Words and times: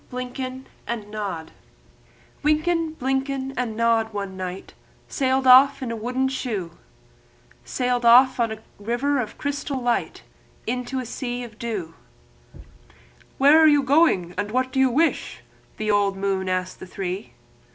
DUTCH 0.09 0.39
LULLABY 0.87 1.51
Wynken, 2.41 2.95
Blynken, 2.95 3.53
and 3.55 3.77
Nod 3.77 4.11
one 4.11 4.35
night 4.35 4.73
Sailed 5.07 5.45
off 5.45 5.83
in 5.83 5.91
a 5.91 5.95
wooden 5.95 6.27
shoe, 6.27 6.71
Sailed 7.63 8.03
on 8.03 8.51
a 8.51 8.63
river 8.79 9.19
of 9.19 9.35
misty 9.45 9.75
light 9.75 10.23
Into 10.65 10.97
a 10.99 11.05
sea 11.05 11.43
of 11.43 11.59
dew. 11.59 11.93
"Where 13.37 13.59
are 13.59 13.67
you 13.67 13.83
going, 13.83 14.33
and 14.39 14.49
what 14.49 14.71
do 14.71 14.79
you 14.79 14.89
wish?" 14.89 15.41
The 15.77 15.91
old 15.91 16.17
moon 16.17 16.49
asked 16.49 16.79
the 16.79 16.87
three. 16.87 17.33